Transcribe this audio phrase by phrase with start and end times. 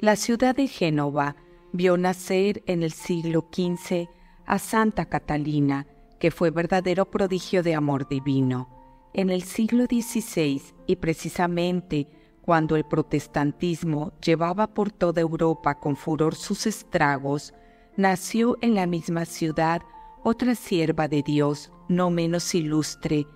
[0.00, 1.36] La ciudad de Génova
[1.74, 4.08] vio nacer en el siglo XV
[4.46, 5.86] a Santa Catalina,
[6.18, 8.70] que fue verdadero prodigio de amor divino.
[9.12, 12.08] En el siglo XVI, y precisamente
[12.42, 17.54] cuando el protestantismo llevaba por toda Europa con furor sus estragos,
[17.96, 19.82] nació en la misma ciudad
[20.22, 23.26] otra sierva de Dios, no menos ilustre,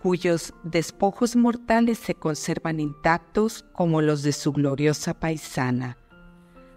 [0.00, 5.98] cuyos despojos mortales se conservan intactos como los de su gloriosa paisana.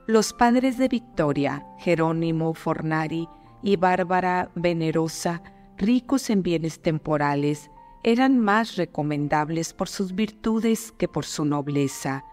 [0.08, 3.28] Los padres de Victoria, Jerónimo Fornari
[3.62, 5.44] y Bárbara Venerosa,
[5.78, 7.70] ricos en bienes temporales,
[8.04, 12.26] eran más recomendables por sus virtudes que por su nobleza,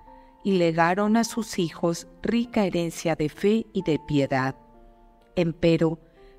[0.44, 4.54] y legaron a sus hijos rica herencia de fe y de piedad.
[5.36, 5.98] Empero,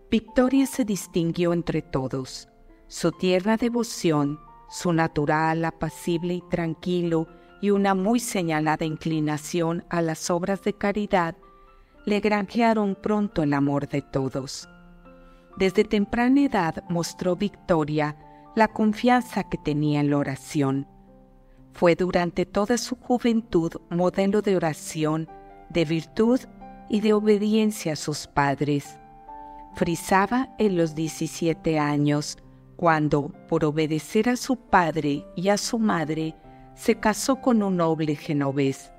[0.09, 2.47] Victoria se distinguió entre todos.
[2.87, 7.27] Su tierna devoción, su natural, apacible y tranquilo,
[7.61, 11.35] y una muy señalada inclinación a las obras de caridad,
[12.05, 14.67] le granjearon pronto el amor de todos.
[15.57, 18.15] Desde temprana edad mostró Victoria
[18.59, 20.85] la confianza que tenía en la oración.
[21.71, 25.29] Fue durante toda su juventud modelo de oración,
[25.69, 26.41] de virtud
[26.89, 28.99] y de obediencia a sus padres.
[29.75, 32.37] Frisaba en los 17 años,
[32.75, 36.35] cuando, por obedecer a su padre y a su madre,
[36.75, 38.91] se casó con un noble genovés,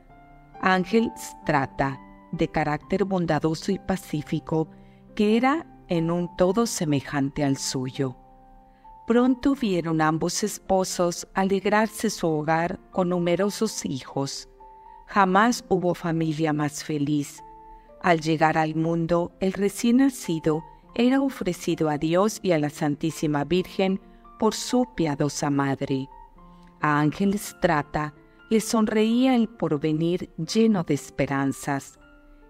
[0.62, 2.00] Ángel Strata,
[2.33, 4.70] de carácter bondadoso y pacífico,
[5.14, 8.17] que era en un todo semejante al suyo.
[9.11, 14.48] Pronto vieron ambos esposos alegrarse su hogar con numerosos hijos.
[15.06, 17.42] Jamás hubo familia más feliz.
[18.02, 20.62] Al llegar al mundo, el recién nacido
[20.94, 24.01] era ofrecido a Dios y a la Santísima Virgen
[24.39, 26.08] por su piadosa madre.
[26.80, 28.14] A Ángel Strata
[28.48, 31.98] le sonreía el porvenir lleno de esperanzas.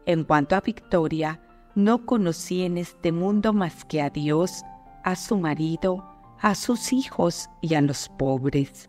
[0.04, 1.40] En cuanto a Victoria,
[1.74, 4.62] no conocía en este mundo más que a Dios,
[5.04, 8.88] a su marido, a sus hijos y a los pobres.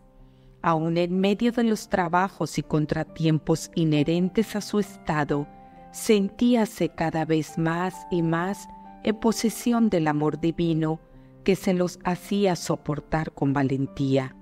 [0.62, 5.46] Aun en medio de los trabajos y contratiempos inherentes a su estado,
[5.92, 8.68] sentíase cada vez más y más
[9.02, 11.00] en posesión del amor divino
[11.44, 14.34] que se los hacía soportar con valentía.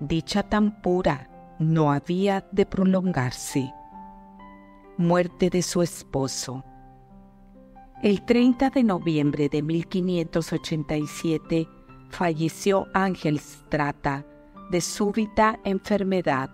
[0.00, 3.72] Dicha tan pura no había de prolongarse.
[4.96, 6.64] Muerte de su esposo.
[8.02, 11.68] El 30 de noviembre de 1587
[12.10, 14.24] falleció Ángel Strata
[14.70, 16.50] de súbita enfermedad.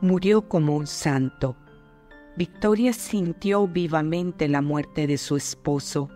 [0.00, 1.56] Murió como un santo.
[2.36, 6.08] Victoria sintió vivamente la muerte de su esposo.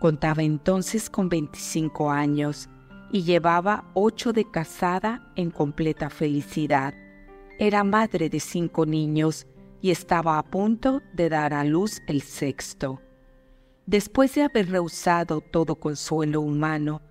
[0.00, 2.68] Contaba entonces con 25 años
[3.12, 6.94] y llevaba ocho de casada en completa felicidad.
[7.58, 9.46] Era madre de cinco niños
[9.80, 13.00] y estaba a punto de dar a luz el sexto.
[13.86, 17.02] Después de haber rehusado todo consuelo humano,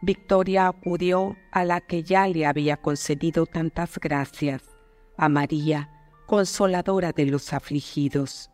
[0.00, 4.62] Victoria acudió a la que ya le había concedido tantas gracias,
[5.16, 5.90] a María,
[6.26, 8.50] consoladora de los afligidos.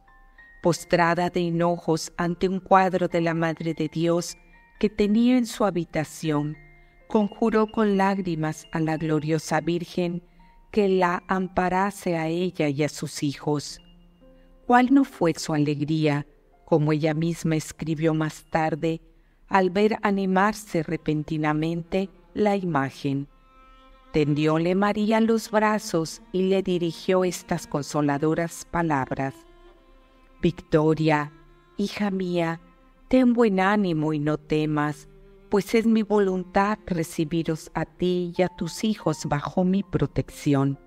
[0.62, 4.38] Postrada de enojos ante un cuadro de la Madre de Dios
[4.78, 6.56] que tenía en su habitación,
[7.08, 10.22] conjuró con lágrimas a la gloriosa Virgen
[10.70, 13.80] que la amparase a ella y a sus hijos.
[14.66, 16.26] ¿Cuál no fue su alegría
[16.64, 19.02] como ella misma escribió más tarde,
[19.54, 23.28] al ver animarse repentinamente la imagen.
[24.12, 29.34] Tendióle María los brazos y le dirigió estas consoladoras palabras.
[30.42, 31.32] Victoria,
[31.76, 32.60] hija mía,
[33.06, 35.08] ten buen ánimo y no temas,
[35.50, 40.80] pues es mi voluntad recibiros a ti y a tus hijos bajo mi protección.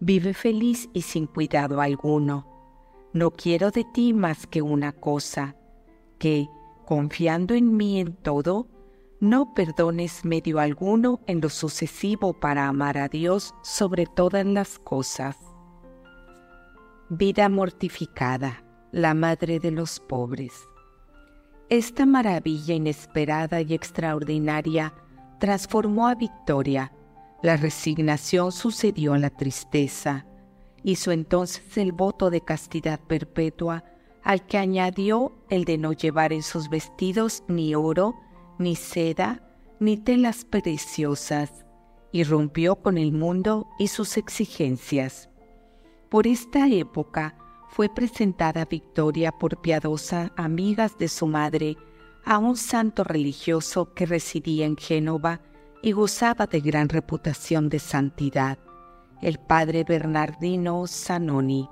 [0.00, 2.52] Vive feliz y sin cuidado alguno
[3.12, 5.54] no quiero de ti más que una cosa,
[6.18, 6.48] que,
[6.84, 8.68] confiando en mí en todo,
[9.20, 15.36] no perdones medio alguno en lo sucesivo para amar a Dios sobre todas las cosas.
[17.08, 20.52] Vida mortificada, la madre de los pobres.
[21.68, 24.92] Esta maravilla inesperada y extraordinaria
[25.38, 26.92] transformó a Victoria.
[27.42, 30.26] La resignación sucedió a la tristeza
[30.84, 33.84] Hizo entonces el voto de castidad perpetua,
[34.22, 38.14] al que añadió el de no llevar en sus vestidos ni oro,
[38.58, 39.42] ni seda,
[39.80, 41.64] ni telas preciosas,
[42.12, 45.28] y rompió con el mundo y sus exigencias.
[46.08, 47.36] Por esta época
[47.68, 51.76] fue presentada Victoria por piadosa amigas de su madre
[52.24, 55.40] a un santo religioso que residía en Génova
[55.82, 58.58] y gozaba de gran reputación de santidad,
[59.20, 61.68] el padre Bernardino Zanoni,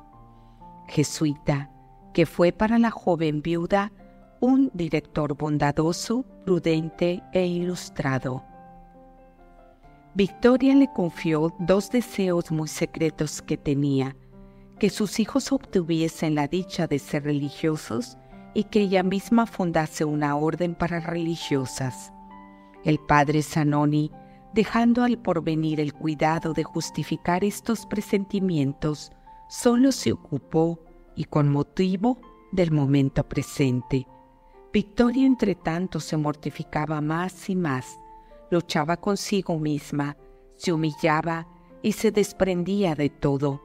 [0.88, 1.70] jesuita,
[2.12, 3.92] que fue para la joven viuda
[4.40, 8.42] un director bondadoso, prudente e ilustrado.
[10.14, 14.16] Victoria le confió dos deseos muy secretos que tenía,
[14.78, 18.16] que sus hijos obtuviesen la dicha de ser religiosos
[18.54, 22.12] y que ella misma fundase una orden para religiosas.
[22.84, 24.10] El padre Zanoni,
[24.54, 29.12] dejando al porvenir el cuidado de justificar estos presentimientos,
[29.48, 30.80] solo se ocupó,
[31.20, 32.16] y con motivo,
[32.50, 34.06] del momento presente.
[34.72, 37.98] Victoria, entre tanto, se mortificaba más y más,
[38.50, 40.16] luchaba consigo misma,
[40.56, 41.46] se humillaba
[41.82, 43.60] y se desprendía de todo.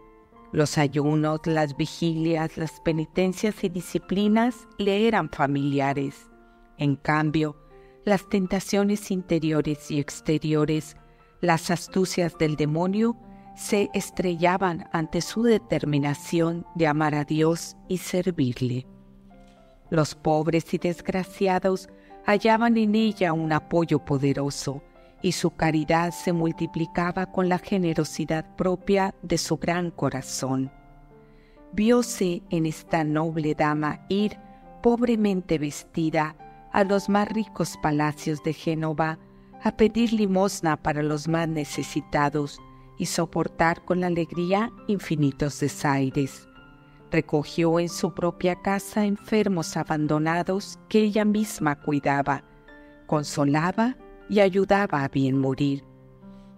[0.52, 6.30] Los ayunos, las vigilias, las penitencias y disciplinas le eran familiares.
[6.78, 7.56] En cambio,
[8.04, 10.98] las tentaciones interiores y exteriores,
[11.40, 13.16] las astucias del demonio,
[13.56, 18.86] se estrellaban ante su determinación de amar a Dios y servirle.
[19.90, 21.90] Los pobres y desgraciados
[22.26, 24.82] hallaban en ella un apoyo poderoso
[25.22, 30.72] y su caridad se multiplicaba con la generosidad propia de su gran corazón.
[31.72, 34.38] Vióse en esta noble dama ir
[34.82, 36.36] pobremente vestida
[36.72, 39.18] a los más ricos palacios de Génova
[39.64, 42.60] a pedir limosna para los más necesitados
[42.98, 46.48] y soportar con alegría infinitos desaires
[47.16, 52.44] recogió en su propia casa enfermos abandonados que ella misma cuidaba,
[53.08, 53.96] consolaba
[54.30, 55.86] y ayudaba a bien morir.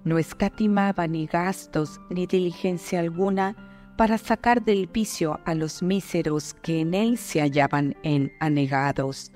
[0.03, 6.81] No escatimaba ni gastos ni diligencia alguna para sacar del vicio a los míseros que
[6.81, 9.31] en él se hallaban en anegados,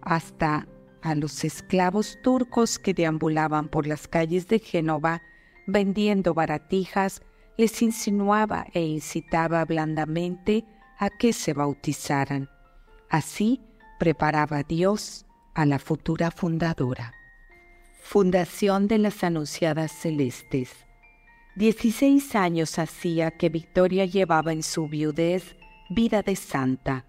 [0.00, 0.66] hasta
[1.02, 5.22] a los esclavos turcos que deambulaban por las calles de Génova
[5.66, 7.22] vendiendo baratijas
[7.56, 10.64] les insinuaba e incitaba blandamente
[10.98, 12.48] a que se bautizaran.
[13.08, 13.60] Así
[13.98, 17.12] preparaba Dios a la futura fundadora.
[18.02, 20.70] Fundación de las Anunciadas Celestes.
[21.56, 25.56] Dieciséis años hacía que Victoria llevaba en su viudez
[25.88, 27.06] vida de santa.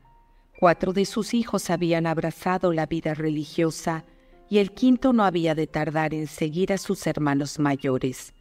[0.60, 4.06] Cuatro de sus hijos habían abrazado la vida religiosa
[4.50, 8.34] y el quinto no había de tardar en seguir a sus hermanos mayores.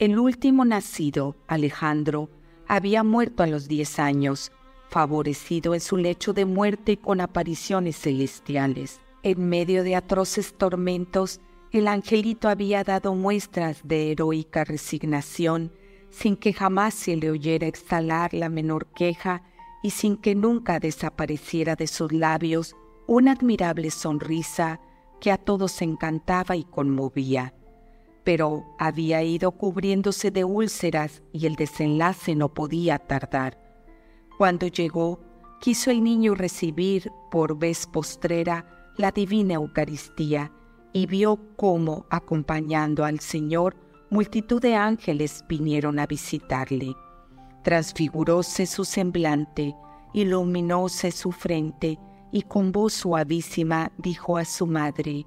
[0.00, 2.30] El último nacido, Alejandro,
[2.66, 4.50] había muerto a los diez años,
[4.88, 9.02] favorecido en su lecho de muerte con apariciones celestiales.
[9.22, 15.70] En medio de atroces tormentos, el angelito había dado muestras de heroica resignación,
[16.08, 19.42] sin que jamás se le oyera exhalar la menor queja
[19.82, 22.74] y sin que nunca desapareciera de sus labios
[23.06, 24.80] una admirable sonrisa
[25.20, 27.52] que a todos encantaba y conmovía
[28.24, 33.58] pero había ido cubriéndose de úlceras y el desenlace no podía tardar.
[34.38, 35.20] Cuando llegó,
[35.60, 40.52] quiso el niño recibir por vez postrera la divina Eucaristía
[40.92, 43.76] y vio cómo, acompañando al Señor,
[44.10, 46.94] multitud de ángeles vinieron a visitarle.
[47.62, 49.74] Transfiguróse su semblante,
[50.12, 51.98] iluminóse su frente,
[52.32, 55.26] y con voz suavísima dijo a su madre,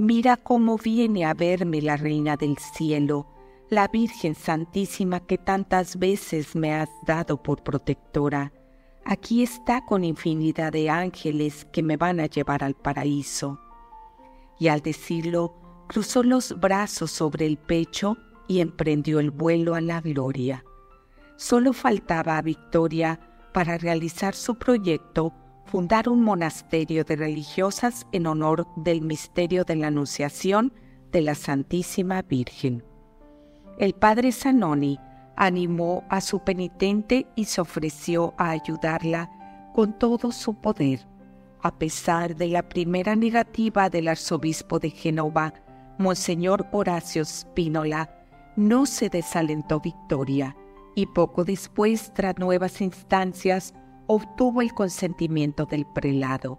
[0.00, 3.26] Mira cómo viene a verme la Reina del Cielo,
[3.68, 8.52] la Virgen Santísima que tantas veces me has dado por protectora.
[9.04, 13.58] Aquí está con infinidad de ángeles que me van a llevar al paraíso.
[14.60, 15.56] Y al decirlo,
[15.88, 20.64] cruzó los brazos sobre el pecho y emprendió el vuelo a la gloria.
[21.34, 23.18] Solo faltaba a Victoria
[23.52, 25.32] para realizar su proyecto
[25.68, 30.72] fundar un monasterio de religiosas en honor del misterio de la Anunciación
[31.12, 32.82] de la Santísima Virgen.
[33.78, 34.98] El padre Zanoni
[35.36, 39.30] animó a su penitente y se ofreció a ayudarla
[39.74, 41.06] con todo su poder.
[41.62, 45.52] A pesar de la primera negativa del arzobispo de Génova,
[45.98, 48.10] Monseñor Horacio Spínola,
[48.56, 50.56] no se desalentó Victoria
[50.94, 53.74] y poco después, tras nuevas instancias,
[54.08, 56.58] obtuvo el consentimiento del prelado.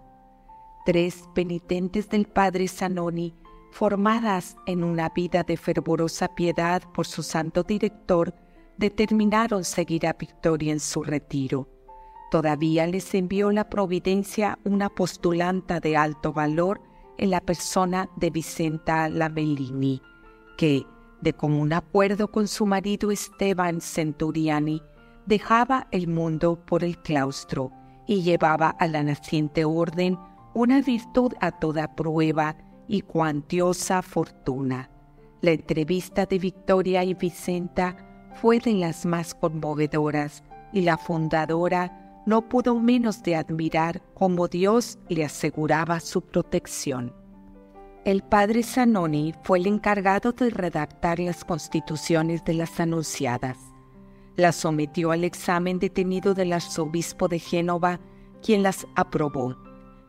[0.86, 3.34] Tres penitentes del padre Zanoni,
[3.72, 8.34] formadas en una vida de fervorosa piedad por su santo director,
[8.78, 11.68] determinaron seguir a Victoria en su retiro.
[12.30, 16.80] Todavía les envió la providencia una postulanta de alto valor
[17.18, 20.00] en la persona de Vicenta Lamellini,
[20.56, 20.86] que,
[21.20, 24.80] de común acuerdo con su marido Esteban Centuriani,
[25.26, 27.72] dejaba el mundo por el claustro
[28.06, 30.18] y llevaba a la naciente orden
[30.54, 32.56] una virtud a toda prueba
[32.88, 34.90] y cuantiosa fortuna.
[35.40, 37.96] La entrevista de Victoria y Vicenta
[38.34, 44.98] fue de las más conmovedoras y la fundadora no pudo menos de admirar cómo Dios
[45.08, 47.14] le aseguraba su protección.
[48.04, 53.69] El padre Zanoni fue el encargado de redactar las constituciones de las anunciadas.
[54.40, 58.00] Las sometió al examen detenido del arzobispo de Génova,
[58.42, 59.54] quien las aprobó.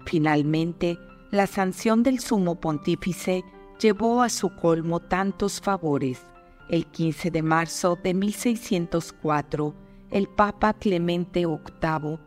[0.06, 0.98] Finalmente,
[1.32, 3.44] la sanción del sumo pontífice
[3.82, 6.26] llevó a su colmo tantos favores.
[6.70, 9.76] El 15 de marzo de 1604,
[10.12, 12.18] el Papa Clemente VIII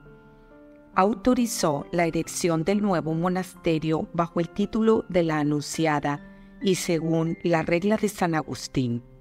[0.94, 6.20] autorizó la erección del nuevo monasterio bajo el título de la Anunciada
[6.60, 9.13] y según la regla de San Agustín.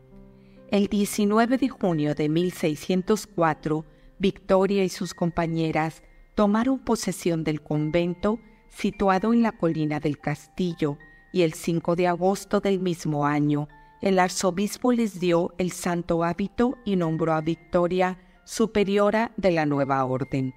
[0.74, 3.86] El 19 de junio de 1604,
[4.18, 6.01] Victoria y sus compañeras
[6.34, 8.39] tomaron posesión del convento
[8.70, 10.98] situado en la colina del castillo
[11.32, 13.68] y el 5 de agosto del mismo año,
[14.01, 20.03] el arzobispo les dio el santo hábito y nombró a Victoria superiora de la nueva
[20.03, 20.56] orden.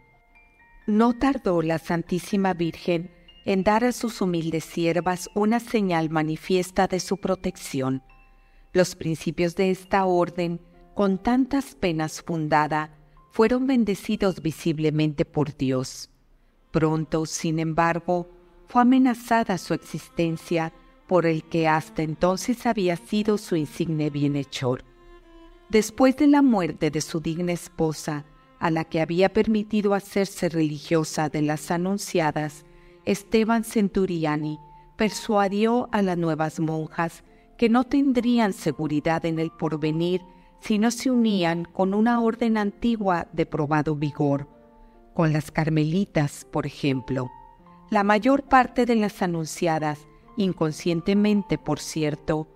[0.86, 3.10] No tardó la Santísima Virgen
[3.44, 8.02] en dar a sus humildes siervas una señal manifiesta de su protección.
[8.76, 10.60] Los principios de esta orden,
[10.94, 12.90] con tantas penas fundada,
[13.30, 16.10] fueron bendecidos visiblemente por Dios.
[16.72, 18.28] Pronto, sin embargo,
[18.68, 20.74] fue amenazada su existencia
[21.06, 24.84] por el que hasta entonces había sido su insigne bienhechor.
[25.70, 28.26] Después de la muerte de su digna esposa,
[28.58, 32.66] a la que había permitido hacerse religiosa de las anunciadas,
[33.06, 34.58] Esteban Centuriani
[34.98, 37.24] persuadió a las nuevas monjas
[37.56, 40.22] que no tendrían seguridad en el porvenir
[40.60, 44.48] si no se unían con una orden antigua de probado vigor,
[45.14, 47.30] con las carmelitas, por ejemplo.
[47.90, 52.48] La mayor parte de las anunciadas, inconscientemente por cierto,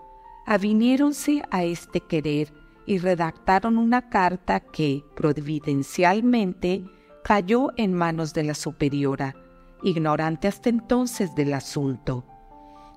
[0.46, 2.52] aviniéronse a este querer
[2.86, 6.84] y redactaron una carta que, providencialmente,
[7.22, 9.36] cayó en manos de la superiora,
[9.82, 12.24] ignorante hasta entonces del asunto.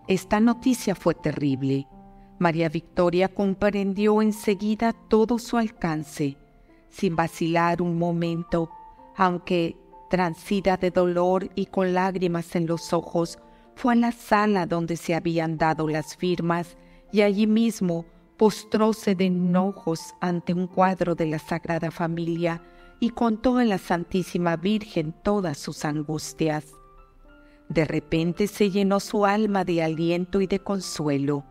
[0.08, 1.88] Esta noticia fue terrible.
[2.40, 6.38] María Victoria comprendió enseguida todo su alcance,
[6.90, 8.70] sin vacilar un momento,
[9.16, 9.78] aunque
[10.10, 13.40] transida de dolor y con lágrimas en los ojos,
[13.76, 16.78] fue a la sala donde se habían dado las firmas
[17.12, 18.06] y allí mismo
[18.38, 22.62] postróse de enojos ante un cuadro de la Sagrada Familia
[23.00, 26.66] y contó a la Santísima Virgen todas sus angustias.
[27.70, 31.44] De repente se llenó su alma de aliento y de consuelo.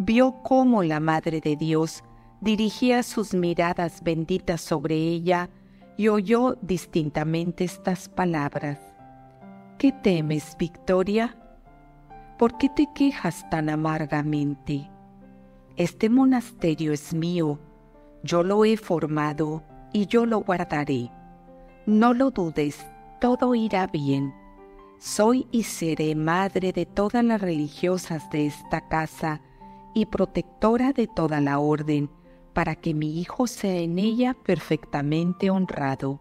[0.00, 2.04] Vio cómo la Madre de Dios
[2.40, 5.50] dirigía sus miradas benditas sobre ella
[5.96, 8.78] y oyó distintamente estas palabras.
[9.76, 11.36] ¿Qué temes, Victoria?
[12.38, 14.88] ¿Por qué te quejas tan amargamente?
[15.74, 17.58] Este monasterio es mío,
[18.22, 21.10] yo lo he formado y yo lo guardaré.
[21.86, 22.86] No lo dudes,
[23.20, 24.32] todo irá bien.
[25.00, 29.40] Soy y seré madre de todas las religiosas de esta casa
[29.98, 32.10] y protectora de toda la orden,
[32.52, 36.20] para que mi hijo sea en ella perfectamente honrado.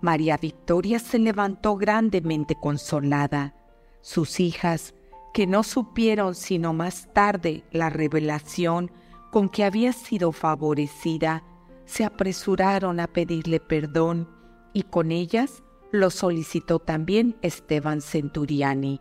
[0.00, 3.54] María Victoria se levantó grandemente consolada.
[4.00, 4.94] Sus hijas,
[5.32, 8.90] que no supieron sino más tarde la revelación
[9.30, 11.44] con que había sido favorecida,
[11.84, 14.28] se apresuraron a pedirle perdón
[14.72, 19.00] y con ellas lo solicitó también Esteban Centuriani.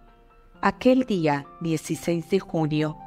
[0.61, 2.97] Aquel día, 16 de junio,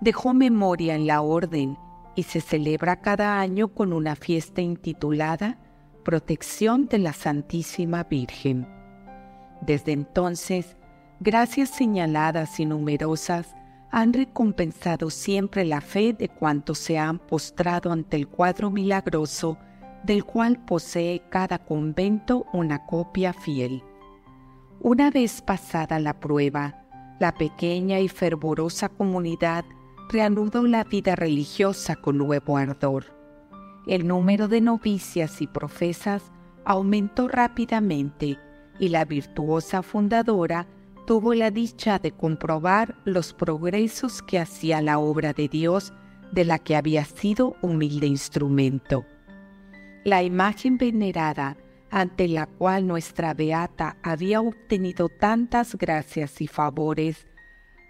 [0.00, 1.78] dejó memoria en la orden
[2.14, 5.58] y se celebra cada año con una fiesta intitulada
[6.04, 8.68] Protección de la Santísima Virgen.
[9.62, 10.76] Desde entonces,
[11.20, 13.54] gracias señaladas y numerosas
[13.90, 19.56] han recompensado siempre la fe de cuantos se han postrado ante el cuadro milagroso
[20.02, 23.82] del cual posee cada convento una copia fiel.
[24.80, 26.84] Una vez pasada la prueba,
[27.18, 29.64] la pequeña y fervorosa comunidad
[30.08, 33.06] reanudó la vida religiosa con nuevo ardor.
[33.86, 36.32] El número de novicias y profesas
[36.64, 38.38] aumentó rápidamente
[38.78, 40.66] y la virtuosa fundadora
[41.06, 45.92] tuvo la dicha de comprobar los progresos que hacía la obra de Dios
[46.32, 49.04] de la que había sido humilde instrumento.
[50.04, 51.56] La imagen venerada
[51.90, 57.28] ante la cual nuestra beata había obtenido tantas gracias y favores,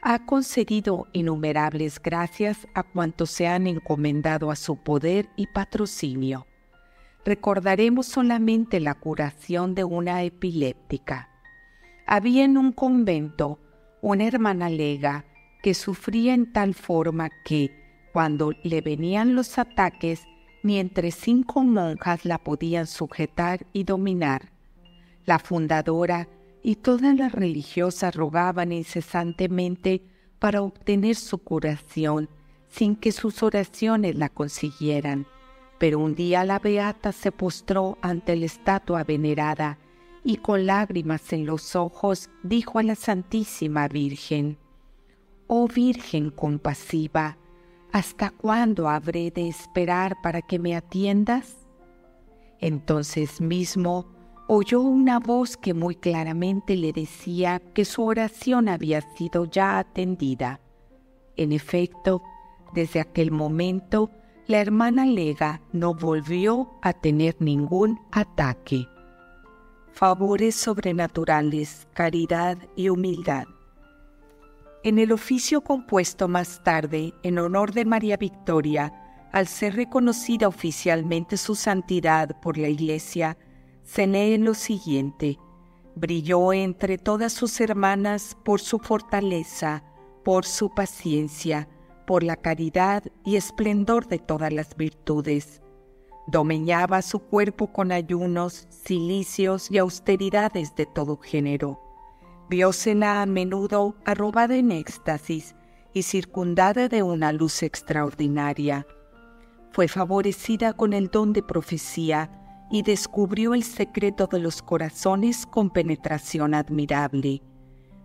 [0.07, 6.47] ha concedido innumerables gracias a cuantos se han encomendado a su poder y patrocinio.
[7.25, 11.31] recordaremos solamente la curación de una epiléptica.
[12.07, 13.59] Había en un convento
[14.03, 15.25] una hermana lega
[15.63, 17.71] que sufría en tal forma que,
[18.13, 20.25] cuando le venían los ataques,
[20.63, 24.53] ni entre cinco monjas la podían sujetar y dominar.
[25.25, 26.29] La fundadora
[26.67, 30.03] y todas las religiosas rogaban incesantemente
[30.39, 32.31] para obtener su curación,
[32.69, 35.27] sin que sus oraciones la consiguieran.
[35.79, 39.79] Pero un día la beata se postró ante la estatua venerada
[40.25, 44.57] y con lágrimas en los ojos dijo a la Santísima Virgen,
[45.47, 47.37] Oh Virgen compasiva,
[47.93, 51.59] ¿hasta cuándo habré de esperar para que me atiendas?
[52.59, 54.14] Entonces mismo
[54.47, 60.61] oyó una voz que muy claramente le decía que su oración había sido ya atendida.
[61.37, 62.23] En efecto,
[62.75, 64.11] desde aquel momento,
[64.47, 68.87] la hermana Lega no volvió a tener ningún ataque.
[69.93, 73.45] Favores sobrenaturales, caridad y humildad.
[74.83, 78.93] En el oficio compuesto más tarde en honor de María Victoria,
[79.33, 83.39] al ser reconocida oficialmente su santidad por la Iglesia,
[83.85, 85.39] se lee lo siguiente.
[85.95, 89.85] Brilló entre todas sus hermanas por su fortaleza,
[90.25, 91.69] por su paciencia,
[92.07, 95.63] por la caridad y esplendor de todas las virtudes.
[96.27, 101.81] Domeñaba su cuerpo con ayunos, cilicios y austeridades de todo género.
[102.49, 105.55] Viósela a menudo arrobada en éxtasis
[105.93, 108.87] y circundada de una luz extraordinaria.
[109.71, 115.71] Fue favorecida con el don de profecía y descubrió el secreto de los corazones con
[115.71, 117.43] penetración admirable.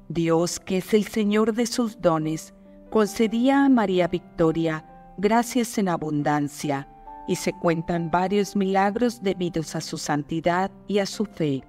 [0.09, 2.53] Dios, que es el Señor de sus dones,
[2.89, 4.85] concedía a María Victoria
[5.17, 6.87] gracias en abundancia,
[7.27, 11.63] y se cuentan varios milagros debidos a su santidad y a su fe.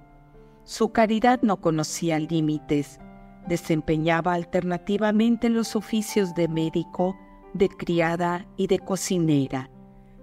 [0.63, 2.99] Su caridad no conocía límites,
[3.47, 7.15] desempeñaba alternativamente los oficios de médico,
[7.53, 9.69] de criada y de cocinera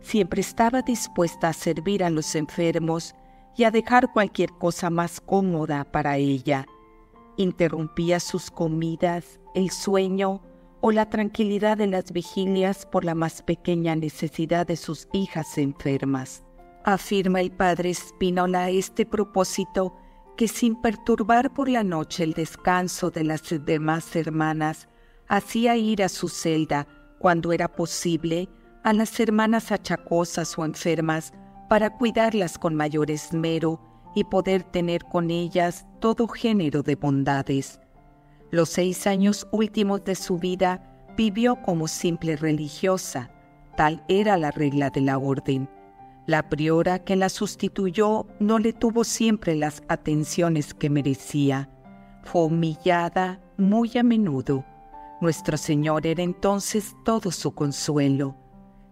[0.00, 3.14] siempre estaba dispuesta a servir a los enfermos
[3.56, 6.66] y a dejar cualquier cosa más cómoda para ella.
[7.36, 10.42] Interrumpía sus comidas, el sueño
[10.80, 16.44] o la tranquilidad de las vigilias por la más pequeña necesidad de sus hijas enfermas.
[16.84, 19.96] Afirma el padre Spinola a este propósito
[20.36, 24.88] que sin perturbar por la noche el descanso de las demás hermanas,
[25.26, 26.86] hacía ir a su celda,
[27.18, 28.48] cuando era posible,
[28.82, 31.32] a las hermanas achacosas o enfermas
[31.68, 33.80] para cuidarlas con mayor esmero
[34.14, 37.80] y poder tener con ellas todo género de bondades.
[38.50, 40.82] Los seis años últimos de su vida
[41.16, 43.30] vivió como simple religiosa,
[43.76, 45.68] tal era la regla de la orden.
[46.26, 51.70] La priora que la sustituyó no le tuvo siempre las atenciones que merecía.
[52.22, 54.64] Fue humillada muy a menudo.
[55.20, 58.36] Nuestro Señor era entonces todo su consuelo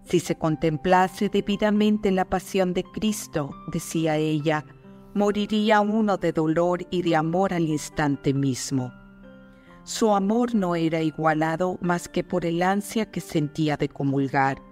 [0.06, 4.64] si se contemplase debidamente la pasión de Cristo, decía ella,
[5.14, 8.92] moriría uno de dolor y de amor al instante mismo.
[9.82, 14.62] Su amor no era igualado más que por el ansia que sentía de comulgar.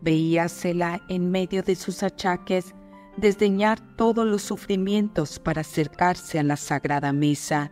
[0.00, 2.74] Veíasela en medio de sus achaques
[3.16, 7.70] desdeñar todos los sufrimientos para acercarse a la sagrada mesa,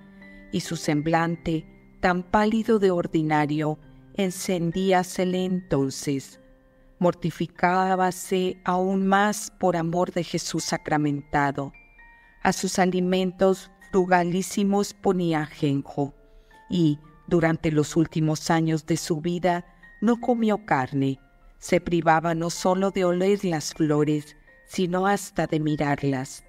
[0.52, 1.66] y su semblante,
[2.00, 3.78] tan pálido de ordinario,
[4.16, 6.39] encendíasele entonces
[7.00, 11.72] mortificábase aún más por amor de Jesús sacramentado.
[12.42, 16.14] A sus alimentos frugalísimos ponía ajenjo
[16.68, 19.64] y, durante los últimos años de su vida,
[20.00, 21.18] no comió carne.
[21.58, 24.36] Se privaba no solo de oler las flores,
[24.66, 26.44] sino hasta de mirarlas.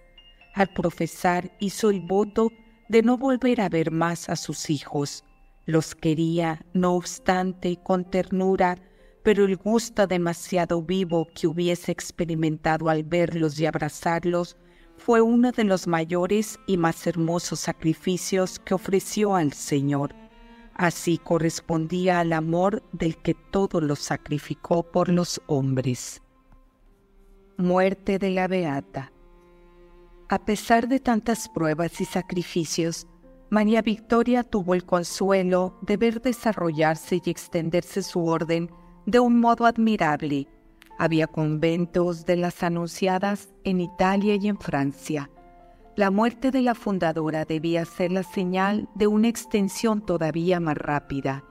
[0.54, 2.52] Al profesar hizo el voto
[2.90, 5.24] de no volver a ver más a sus hijos.
[5.66, 8.78] Los quería, no obstante, con ternura,
[9.24, 14.58] pero el gusto demasiado vivo que hubiese experimentado al verlos y abrazarlos
[14.98, 20.16] fue uno de los mayores y más hermosos sacrificios que ofreció al Señor.
[20.74, 26.22] Así correspondía al amor del que todo lo sacrificó por los hombres.
[27.58, 29.12] Muerte de la Beata.
[30.30, 33.06] A pesar de tantas pruebas y sacrificios,
[33.50, 38.72] María Victoria tuvo el consuelo de ver desarrollarse y extenderse su orden
[39.06, 40.48] de un modo admirable.
[40.98, 45.30] Había conventos de las anunciadas en Italia y en Francia.
[45.96, 51.44] La muerte de la fundadora debía ser la señal de una extensión todavía más rápida.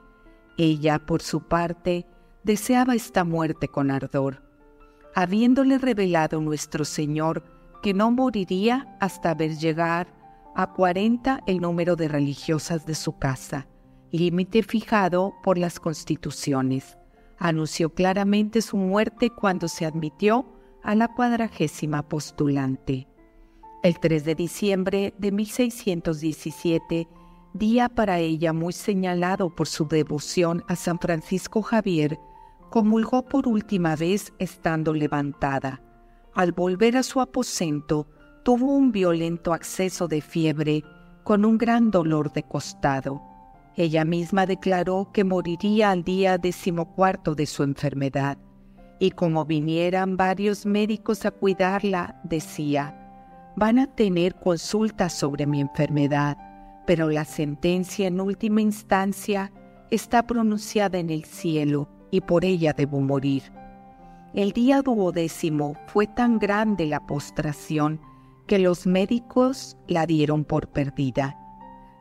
[0.56, 2.06] Ella, por su parte,
[2.44, 4.42] deseaba esta muerte con ardor.
[5.14, 7.42] habiéndole revelado nuestro Señor
[7.82, 10.14] que no moriría hasta ver llegar
[10.54, 13.66] a 40 el número de religiosas de su casa,
[14.12, 16.96] límite fijado por las constituciones.
[17.42, 20.44] Anunció claramente su muerte cuando se admitió
[20.82, 23.08] a la cuadragésima postulante.
[23.82, 27.08] El 3 de diciembre de 1617,
[27.54, 32.18] día para ella muy señalado por su devoción a San Francisco Javier,
[32.68, 35.82] comulgó por última vez estando levantada.
[36.34, 38.06] Al volver a su aposento,
[38.44, 40.84] tuvo un violento acceso de fiebre
[41.24, 43.29] con un gran dolor de costado.
[43.76, 48.38] Ella misma declaró que moriría al día decimocuarto de su enfermedad,
[48.98, 52.96] y como vinieran varios médicos a cuidarla, decía,
[53.56, 56.36] van a tener consultas sobre mi enfermedad,
[56.86, 59.52] pero la sentencia en última instancia
[59.90, 63.42] está pronunciada en el cielo y por ella debo morir.
[64.34, 68.00] El día duodécimo fue tan grande la postración
[68.46, 71.36] que los médicos la dieron por perdida.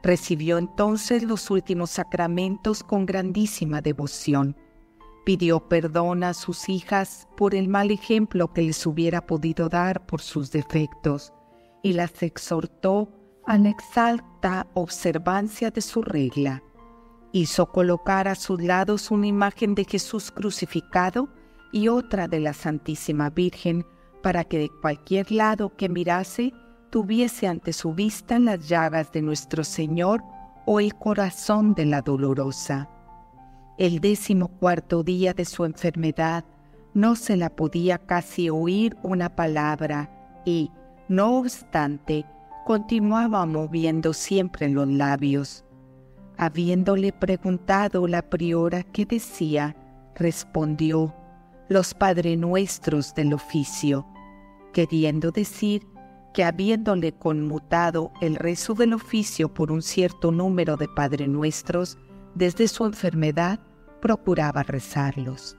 [0.02, 4.56] Recibió entonces los últimos sacramentos con grandísima devoción.
[5.26, 10.22] Pidió perdón a sus hijas por el mal ejemplo que les hubiera podido dar por
[10.22, 11.34] sus defectos
[11.84, 13.10] y las exhortó
[13.46, 16.64] a la exalta observancia de su regla.
[17.32, 21.30] Hizo colocar a sus lados una imagen de Jesús crucificado
[21.72, 23.86] y otra de la Santísima Virgen
[24.24, 26.54] para que de cualquier lado que mirase
[26.90, 30.24] tuviese ante su vista las llagas de nuestro Señor
[30.66, 32.90] o el corazón de la dolorosa.
[33.78, 36.44] El décimo cuarto día de su enfermedad
[36.94, 40.10] no se la podía casi oír una palabra
[40.46, 40.72] y,
[41.08, 42.26] no obstante,
[42.66, 45.64] continuaba moviendo siempre los labios.
[46.38, 49.76] Habiéndole preguntado la priora qué decía,
[50.16, 51.16] respondió,
[51.68, 54.06] los Padre Nuestros del oficio,
[54.74, 55.88] queriendo decir
[56.34, 61.98] que habiéndole conmutado el rezo del oficio por un cierto número de Padre Nuestros,
[62.36, 63.60] desde su enfermedad
[64.02, 65.58] procuraba rezarlos.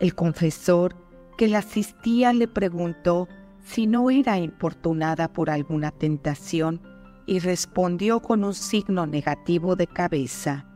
[0.00, 0.96] El confesor
[1.36, 3.28] que la asistía le preguntó
[3.64, 6.80] si no era importunada por alguna tentación
[7.26, 10.66] y respondió con un signo negativo de cabeza.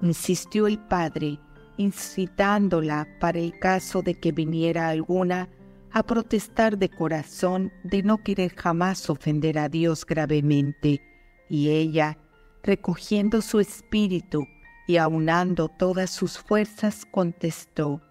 [0.00, 1.38] Insistió el padre,
[1.76, 5.48] incitándola para el caso de que viniera alguna
[5.94, 11.00] a protestar de corazón de no querer jamás ofender a Dios gravemente,
[11.48, 12.18] y ella,
[12.64, 14.44] recogiendo su espíritu
[14.88, 18.02] y aunando todas sus fuerzas, contestó,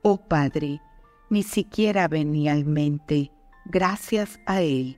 [0.00, 0.80] Oh Padre,
[1.28, 3.30] ni siquiera venía al mente,
[3.66, 4.96] gracias a Él.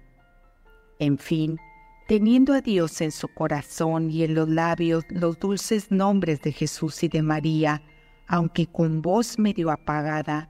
[1.00, 1.58] En fin,
[2.06, 7.02] teniendo a Dios en su corazón y en los labios los dulces nombres de Jesús
[7.02, 7.82] y de María,
[8.28, 10.48] aunque con voz medio apagada,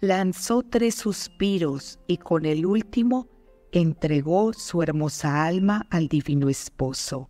[0.00, 3.26] lanzó tres suspiros y con el último
[3.72, 7.28] entregó su hermosa alma al divino esposo.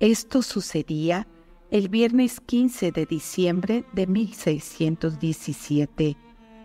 [0.00, 1.28] Esto sucedía
[1.70, 6.16] el viernes 15 de diciembre de 1617,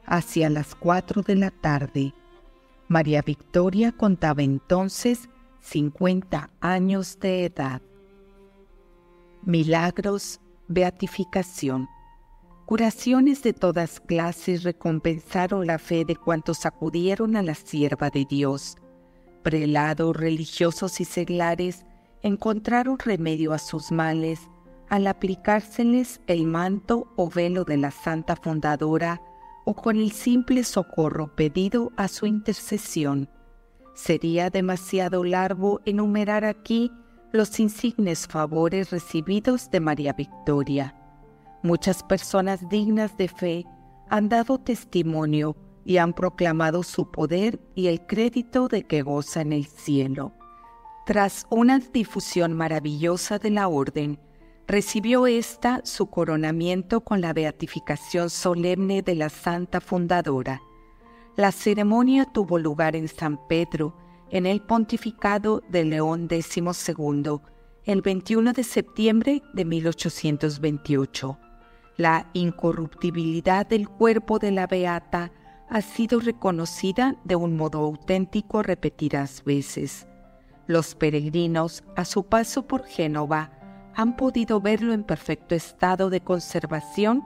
[0.06, 2.14] hacia las cuatro de la tarde,
[2.92, 5.30] María Victoria contaba entonces
[5.62, 7.82] 50 años de edad.
[9.44, 11.88] Milagros, beatificación.
[12.66, 18.78] Curaciones de todas clases recompensaron la fe de cuantos acudieron a la sierva de Dios.
[19.44, 21.86] Prelados, religiosos y seglares
[22.22, 24.40] encontraron remedio a sus males
[24.90, 29.22] al aplicárseles el manto o velo de la Santa Fundadora
[29.66, 33.30] o con el simple socorro pedido a su intercesión.
[33.96, 36.92] Sería demasiado largo enumerar aquí
[37.32, 41.01] los insignes favores recibidos de María Victoria.
[41.64, 43.66] Muchas personas dignas de fe
[44.10, 49.54] han dado testimonio y han proclamado su poder y el crédito de que goza en
[49.54, 50.34] el cielo.
[51.06, 54.20] Tras una difusión maravillosa de la orden,
[54.68, 60.62] recibió ésta su coronamiento con la beatificación solemne de la Santa Fundadora.
[61.36, 63.96] La ceremonia tuvo lugar en San Pedro,
[64.30, 67.42] en el pontificado de León XII,
[67.86, 71.38] el 21 de septiembre de 1828.
[71.98, 75.32] La incorruptibilidad del cuerpo de la Beata
[75.70, 80.08] ha sido reconocida de un modo auténtico repetidas veces.
[80.68, 83.52] Los peregrinos, a su paso por Génova,
[83.96, 87.24] han podido verlo en perfecto estado de conservación,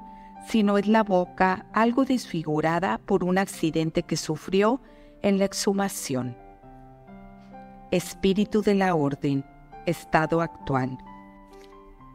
[0.48, 4.82] sino es la boca algo desfigurada por un accidente que sufrió
[5.22, 6.38] en la exhumación.
[7.92, 9.46] Espíritu de la Orden,
[9.86, 10.98] estado actual.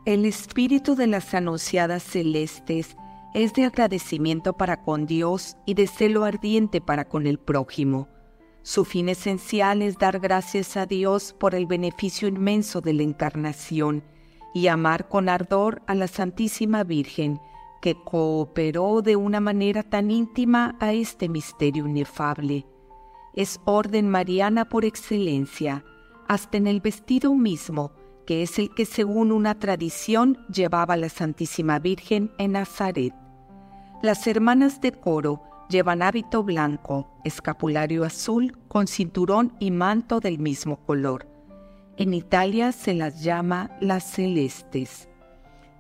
[0.07, 2.97] El espíritu de las anunciadas celestes
[3.35, 8.09] es de agradecimiento para con Dios y de celo ardiente para con el prójimo.
[8.63, 14.03] Su fin esencial es dar gracias a Dios por el beneficio inmenso de la encarnación
[14.55, 17.39] y amar con ardor a la Santísima Virgen,
[17.83, 22.67] que cooperó de una manera tan íntima a este misterio inefable.
[23.35, 25.85] Es orden mariana por excelencia,
[26.27, 27.93] hasta en el vestido mismo,
[28.31, 33.13] que es el que según una tradición llevaba la Santísima Virgen en Nazaret.
[34.03, 40.77] Las hermanas de coro llevan hábito blanco, escapulario azul con cinturón y manto del mismo
[40.77, 41.27] color.
[41.97, 45.09] En Italia se las llama las celestes.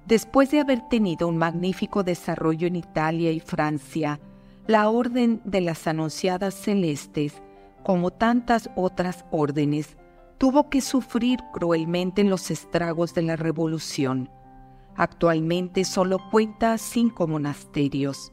[0.06, 4.18] Después de haber tenido un magnífico desarrollo en Italia y Francia,
[4.66, 7.40] la Orden de las Anunciadas Celestes,
[7.84, 9.96] como tantas otras órdenes,
[10.40, 14.30] tuvo que sufrir cruelmente los estragos de la Revolución.
[14.96, 18.32] Actualmente solo cuenta cinco monasterios.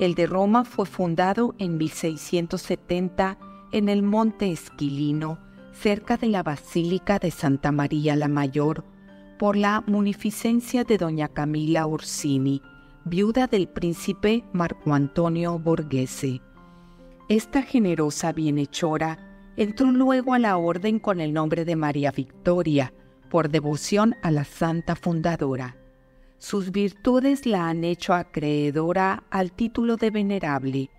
[0.00, 3.38] El de Roma fue fundado en 1670
[3.70, 5.38] en el Monte Esquilino,
[5.72, 8.84] cerca de la Basílica de Santa María la Mayor,
[9.38, 12.60] por la munificencia de doña Camila Orsini,
[13.04, 16.40] viuda del príncipe Marco Antonio Borghese.
[17.28, 22.92] Esta generosa bienhechora entró luego a la orden con el nombre de María Victoria,
[23.30, 25.76] por devoción a la santa fundadora.
[26.38, 30.90] Sus virtudes la han hecho acreedora al título de venerable.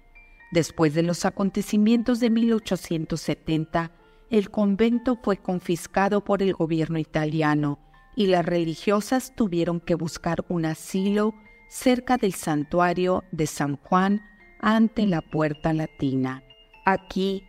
[0.52, 3.92] Después de los acontecimientos de 1870,
[4.30, 7.80] el convento fue confiscado por el gobierno italiano
[8.16, 11.34] y las religiosas tuvieron que buscar un asilo
[11.70, 14.22] cerca del santuario de San Juan
[14.60, 16.44] ante la puerta latina.
[16.86, 17.47] Aquí,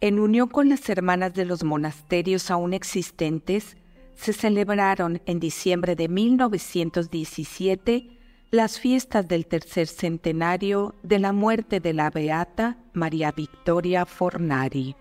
[0.00, 3.76] en unión con las hermanas de los monasterios aún existentes,
[4.14, 8.18] se celebraron en diciembre de 1917
[8.50, 14.96] las fiestas del tercer centenario de la muerte de la beata María Victoria Fornari.